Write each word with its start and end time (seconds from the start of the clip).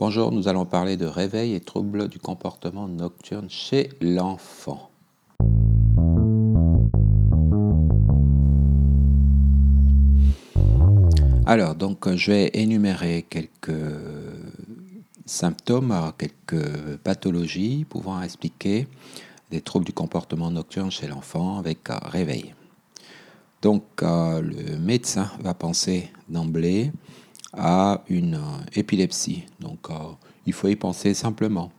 Bonjour, 0.00 0.30
nous 0.30 0.46
allons 0.46 0.64
parler 0.64 0.96
de 0.96 1.06
réveil 1.06 1.54
et 1.54 1.60
troubles 1.60 2.06
du 2.06 2.20
comportement 2.20 2.86
nocturne 2.86 3.50
chez 3.50 3.88
l'enfant. 4.00 4.92
Alors, 11.46 11.74
donc, 11.74 12.08
je 12.14 12.30
vais 12.30 12.50
énumérer 12.54 13.26
quelques 13.28 13.72
symptômes, 15.26 16.12
quelques 16.16 16.96
pathologies 16.98 17.84
pouvant 17.84 18.22
expliquer 18.22 18.86
des 19.50 19.60
troubles 19.60 19.86
du 19.86 19.92
comportement 19.92 20.52
nocturne 20.52 20.92
chez 20.92 21.08
l'enfant 21.08 21.58
avec 21.58 21.80
réveil. 22.04 22.54
Donc, 23.62 23.82
euh, 24.02 24.40
le 24.42 24.78
médecin 24.78 25.28
va 25.40 25.54
penser 25.54 26.08
d'emblée 26.28 26.92
à 27.58 28.02
une 28.08 28.36
euh, 28.36 28.64
épilepsie. 28.74 29.44
Donc, 29.60 29.90
euh, 29.90 29.94
il 30.46 30.52
faut 30.52 30.68
y 30.68 30.76
penser 30.76 31.12
simplement. 31.14 31.70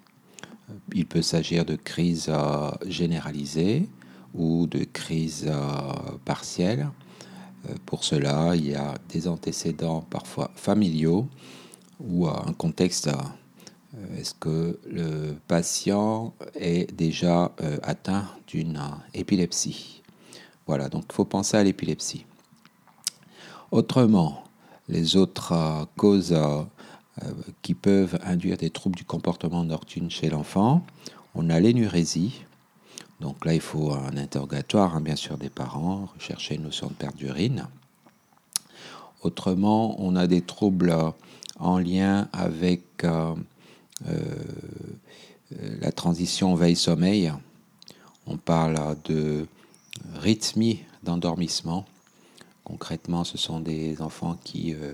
Il 0.94 1.08
peut 1.08 1.24
s'agir 1.24 1.66
de 1.66 1.76
crise 1.76 2.32
généralisée 2.86 3.90
ou 4.36 4.68
de 4.68 4.84
crise 4.84 5.52
partielle. 6.26 6.90
pour 7.88 8.04
cela, 8.04 8.56
il 8.56 8.68
y 8.68 8.76
a 8.76 8.94
des 9.10 9.28
antécédents 9.28 10.02
parfois 10.02 10.52
familiaux 10.54 11.28
ou 12.00 12.28
un 12.28 12.54
contexte. 12.56 13.10
Est-ce 14.20 14.36
que 14.36 14.80
le 14.88 15.34
patient 15.48 16.36
est 16.54 16.94
déjà 16.96 17.52
atteint 17.82 18.28
d'une 18.46 18.80
épilepsie? 19.16 20.04
Voilà, 20.68 20.88
donc 20.88 21.06
il 21.10 21.14
faut 21.14 21.26
penser 21.26 21.58
à 21.58 21.64
l'épilepsie. 21.64 22.28
Autrement, 23.72 24.44
les 24.90 25.16
autres 25.16 25.54
euh, 25.54 25.86
causes 25.96 26.34
euh, 26.34 26.64
euh, 27.24 27.32
qui 27.62 27.74
peuvent 27.76 28.20
induire 28.24 28.58
des 28.58 28.70
troubles 28.70 28.96
du 28.96 29.06
comportement 29.06 29.64
nocturne 29.64 30.10
chez 30.10 30.30
l'enfant, 30.30 30.84
on 31.36 31.50
a 31.50 31.60
l'énurésie. 31.60 32.44
Donc 33.22 33.46
là, 33.46 33.54
il 33.54 33.62
faut 33.62 33.94
un 33.94 34.18
interrogatoire, 34.18 34.96
hein, 34.96 35.02
bien 35.02 35.16
sûr, 35.16 35.38
des 35.38 35.50
parents, 35.50 36.10
rechercher 36.16 36.56
une 36.56 36.64
notion 36.64 36.88
de 36.88 36.94
perte 36.94 37.16
d'urine. 37.16 37.68
Autrement, 39.22 39.96
on 40.02 40.16
a 40.16 40.28
des 40.28 40.42
troubles 40.42 40.96
en 41.60 41.78
lien 41.78 42.30
avec 42.32 43.06
la 45.60 45.92
transition 45.92 46.56
veille-sommeil. 46.56 47.34
On 48.28 48.38
parle 48.38 48.96
de 49.04 49.46
rythmie 50.16 50.84
d'endormissement. 51.04 51.86
Concrètement, 52.70 53.24
ce 53.24 53.40
sont 53.40 53.62
des 53.62 54.00
enfants 54.00 54.38
qui, 54.44 54.76
euh, 54.76 54.94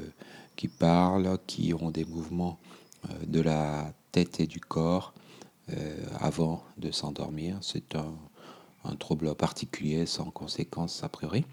parlent, 0.79 1.37
qui 1.45 1.73
ont 1.73 1.91
des 1.91 2.05
mouvements 2.05 2.57
euh, 3.03 3.13
de 3.27 3.41
la 3.41 3.91
tête 4.13 4.39
et 4.39 4.47
du 4.47 4.61
corps 4.61 5.13
euh, 5.73 5.97
avant 6.21 6.63
de 6.77 6.89
s'endormir. 6.91 7.57
C'est 7.61 7.95
un, 7.95 8.15
trouble 8.97 9.35
particulier 9.35 10.05
sans 10.05 10.25
conséquence 10.25 11.03
a 11.03 11.09
priori. 11.09 11.43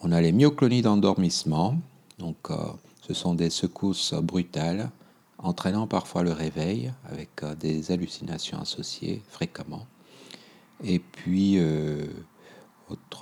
On 0.00 0.10
a 0.10 0.20
les 0.22 0.32
myoclonies 0.32 0.80
d'endormissement. 0.80 1.76
Donc, 2.18 2.48
ce 3.02 3.14
sont 3.14 3.34
des 3.34 3.50
secousses 3.50 4.14
brutales 4.14 4.90
entraînant 5.38 5.88
parfois 5.88 6.22
le 6.22 6.30
réveil 6.30 6.92
avec 7.10 7.44
des 7.58 7.90
hallucinations 7.90 8.60
associées 8.60 9.22
fréquemment. 9.28 9.86
Et 10.84 11.00
puis, 11.00 11.58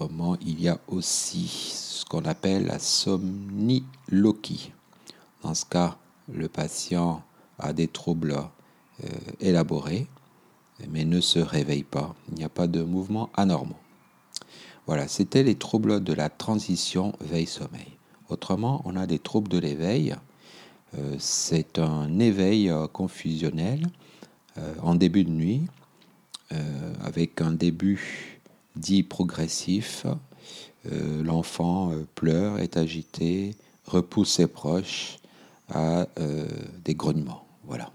autrement, 0.01 0.37
il 0.41 0.61
y 0.61 0.69
a 0.69 0.79
aussi 0.87 1.49
ce 1.49 2.05
qu'on 2.05 2.25
appelle 2.25 2.67
la 2.67 2.79
somniloquie. 2.79 4.73
Dans 5.43 5.55
ce 5.55 5.65
cas, 5.65 5.97
le 6.33 6.49
patient 6.49 7.23
a 7.59 7.73
des 7.73 7.89
troubles 7.89 8.37
euh, 9.03 9.09
élaborés, 9.41 10.07
mais 10.89 11.05
ne 11.05 11.21
se 11.21 11.41
réveille 11.41 11.83
pas. 11.83 12.15
Il 12.29 12.35
n'y 12.35 12.45
a 12.45 12.49
pas 12.49 12.69
de 12.69 12.83
mouvements 12.83 13.31
anormaux. 13.35 13.79
Voilà, 14.87 15.09
c'était 15.09 15.43
les 15.43 15.57
troubles 15.57 16.03
de 16.05 16.13
la 16.13 16.31
transition 16.31 17.13
veille-sommeil. 17.21 17.99
Autrement, 18.29 18.83
on 18.85 18.95
a 18.95 19.07
des 19.07 19.19
troubles 19.19 19.49
de 19.49 19.59
l'éveil. 19.59 20.15
Euh, 20.97 21.17
c'est 21.19 21.81
un 21.81 22.21
éveil 22.21 22.73
confusionnel 22.93 23.89
en 24.83 24.97
début 24.97 25.23
de 25.23 25.31
nuit 25.31 25.63
euh, 26.51 26.95
avec 27.05 27.43
un 27.43 27.53
début 27.53 28.38
dit 28.77 29.03
progressif. 29.03 30.07
Euh, 30.87 31.23
l'enfant 31.23 31.93
euh, 31.93 32.07
pleure, 32.15 32.59
est 32.59 32.77
agité, 32.77 33.57
repousse 33.85 34.35
ses 34.35 34.47
proches 34.47 35.19
à 35.71 36.07
des 36.83 36.95
grognements. 36.95 37.47
Voilà. 37.65 37.91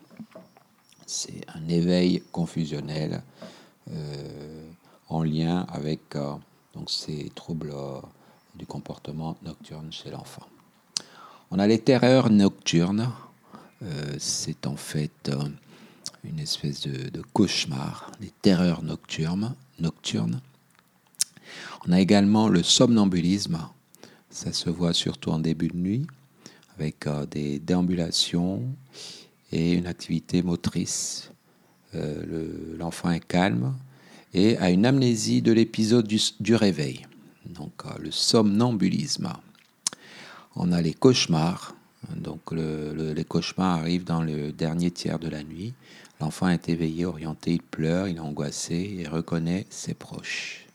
C'est 1.07 1.41
un 1.55 1.67
éveil 1.67 2.21
confusionnel 2.31 3.23
en 5.09 5.23
lien 5.23 5.65
avec 5.69 6.15
donc 6.75 6.91
ces 6.91 7.31
troubles 7.33 7.73
du 8.53 8.67
comportement 8.67 9.35
nocturne 9.41 9.91
chez 9.91 10.11
l'enfant. 10.11 10.43
On 11.49 11.57
a 11.57 11.65
les 11.65 11.79
terreurs 11.79 12.29
nocturnes. 12.29 13.09
c'est 14.19 14.67
en 14.67 14.75
fait 14.75 15.31
une 16.23 16.39
espèce 16.39 16.81
de, 16.87 17.21
cauchemar, 17.33 18.11
des 18.19 18.31
terreurs 18.41 18.83
nocturnes, 18.83 19.55
nocturnes. 19.79 20.41
On 21.87 21.91
a 21.91 21.99
également 21.99 22.47
le 22.47 22.63
somnambulisme, 22.63 23.59
ça 24.29 24.53
se 24.53 24.69
voit 24.69 24.93
surtout 24.93 25.31
en 25.31 25.39
début 25.39 25.67
de 25.67 25.77
nuit, 25.77 26.07
avec 26.77 27.07
euh, 27.07 27.25
des 27.25 27.59
déambulations 27.59 28.63
et 29.51 29.73
une 29.73 29.87
activité 29.87 30.41
motrice. 30.41 31.31
Euh, 31.95 32.75
l'enfant 32.77 33.11
est 33.11 33.25
calme 33.25 33.75
et 34.33 34.57
a 34.57 34.71
une 34.71 34.85
amnésie 34.85 35.41
de 35.41 35.51
l'épisode 35.51 36.07
du, 36.07 36.55
réveil, 36.55 37.05
donc 37.45 37.73
euh, 37.85 37.89
le 37.99 38.11
somnambulisme. 38.11 39.31
On 40.55 40.71
a 40.71 40.81
les 40.81 40.93
cauchemars, 40.93 41.75
donc 42.15 42.51
les 42.51 43.25
cauchemars 43.25 43.79
arrivent 43.79 44.03
dans 44.03 44.21
le 44.21 44.51
dernier 44.51 44.91
tiers 44.91 45.19
de 45.19 45.29
la 45.29 45.43
nuit 45.43 45.73
L'enfant 46.23 46.47
est 46.47 46.69
éveillé, 46.69 47.05
orienté, 47.05 47.51
il 47.51 47.61
pleure, 47.61 48.07
il 48.07 48.15
est 48.15 48.21
angoissé 48.21 48.95
et 48.97 49.07
reconnaît 49.09 49.65
ses 49.69 49.93
proches. 49.93 50.65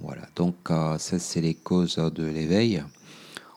Voilà, 0.00 0.22
donc 0.36 0.56
euh, 0.70 0.98
ça 0.98 1.18
c'est 1.18 1.40
les 1.40 1.54
causes 1.54 1.96
de 1.96 2.24
l'éveil. 2.24 2.82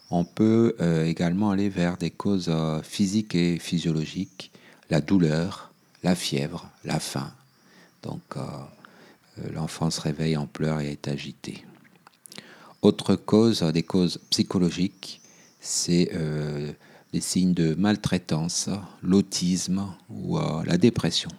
On 0.09 0.23
peut 0.23 0.75
euh, 0.79 1.05
également 1.05 1.51
aller 1.51 1.69
vers 1.69 1.97
des 1.97 2.11
causes 2.11 2.47
euh, 2.49 2.81
physiques 2.81 3.35
et 3.35 3.59
physiologiques, 3.59 4.51
la 4.89 5.01
douleur, 5.01 5.71
la 6.03 6.15
fièvre, 6.15 6.69
la 6.85 6.99
faim. 6.99 7.31
Donc 8.03 8.21
l'enfant 9.53 9.89
se 9.89 9.99
réveille 9.99 10.37
en 10.37 10.45
pleurs 10.45 10.79
et 10.79 10.91
est 10.91 11.07
agité. 11.09 11.65
Autre 12.81 13.15
cause, 13.15 13.63
des 13.63 13.83
causes 13.83 14.19
psychologiques, 14.29 15.19
c'est 15.59 16.11
les 17.11 17.19
signes 17.19 17.53
de 17.53 17.73
maltraitance, 17.73 18.69
l'autisme 19.01 19.87
ou 20.09 20.37
la 20.37 20.77
dépression. 20.77 21.31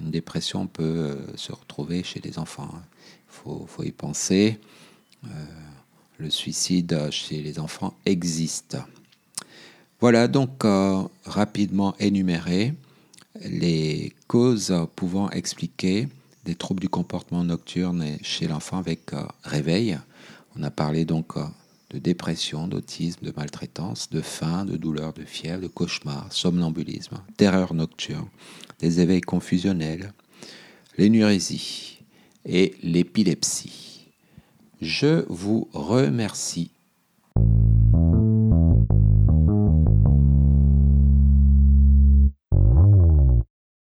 Une 0.00 0.10
dépression 0.10 0.66
peut 0.66 0.82
euh, 0.82 1.36
se 1.36 1.52
retrouver 1.52 2.02
chez 2.02 2.20
les 2.20 2.38
enfants. 2.38 2.68
Il 2.72 3.50
hein. 3.50 3.66
faut, 3.66 3.82
y 3.82 3.92
penser. 3.92 4.58
Euh, 5.24 5.28
le 6.18 6.30
suicide 6.30 7.10
chez 7.10 7.42
les 7.42 7.58
enfants 7.58 7.94
existe. 8.06 8.76
Voilà 10.00 10.26
donc 10.28 10.64
rapidement 11.24 11.94
énuméré 11.98 12.74
les 13.40 14.12
causes 14.26 14.74
pouvant 14.96 15.30
expliquer 15.30 16.08
des 16.44 16.56
troubles 16.56 16.80
du 16.80 16.88
comportement 16.88 17.44
nocturne 17.44 18.04
chez 18.22 18.48
l'enfant 18.48 18.78
avec 18.78 19.10
réveil. 19.44 19.98
On 20.56 20.62
a 20.64 20.70
parlé 20.70 21.04
donc 21.04 21.36
de 21.92 21.98
dépression, 21.98 22.68
d'autisme, 22.68 23.24
de 23.24 23.32
maltraitance, 23.36 24.08
de 24.10 24.22
faim, 24.22 24.64
de 24.64 24.76
douleur, 24.76 25.12
de 25.12 25.24
fièvre, 25.24 25.62
de 25.62 25.68
cauchemar, 25.68 26.26
somnambulisme, 26.30 27.18
terreur 27.36 27.74
nocturne, 27.74 28.28
des 28.82 29.00
éveils 29.00 29.20
confusionnels, 29.22 30.12
l'énurésie 30.98 32.00
et 32.44 32.74
l'épilepsie. 32.82 34.08
Je 34.82 35.24
vous 35.28 35.68
remercie 35.72 36.72